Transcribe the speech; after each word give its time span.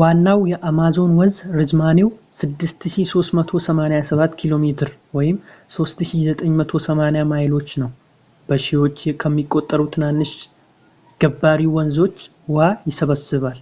ዋናው 0.00 0.40
የአማዞን 0.50 1.12
ወንዝ 1.20 1.36
ርዝማኔው 1.58 2.08
6,387 2.40 4.34
ኪ.ሜ 4.42 4.72
3,980 5.78 7.24
ማይሎች 7.32 7.70
ነው። 7.84 7.90
በሺዎች 8.50 9.00
ከሚቆጠሩ 9.24 9.80
ትናንሽ 9.96 10.32
ገባሪ 11.24 11.62
ወንዞች 11.78 12.16
ውሃ 12.56 12.68
ይሰበስባል 12.90 13.58